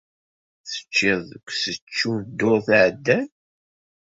[0.69, 3.27] Teččiḍ deg usečču ddurt iɛeddan?